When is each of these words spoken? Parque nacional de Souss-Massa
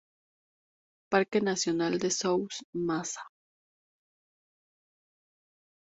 Parque 1.11 1.39
nacional 1.41 1.99
de 1.99 2.09
Souss-Massa 2.09 3.21